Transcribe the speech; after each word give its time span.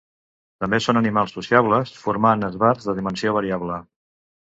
També 0.63 0.79
són 0.85 1.01
animals 1.01 1.35
sociables, 1.37 1.93
formant 2.07 2.49
esbarts 2.51 2.91
de 2.91 2.99
dimensió 3.03 3.39
variable. 3.41 3.83